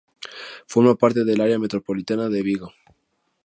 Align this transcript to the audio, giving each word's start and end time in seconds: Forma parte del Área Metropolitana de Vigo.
Forma 0.65 0.95
parte 0.95 1.23
del 1.23 1.41
Área 1.41 1.59
Metropolitana 1.59 2.27
de 2.27 2.41
Vigo. 2.41 2.73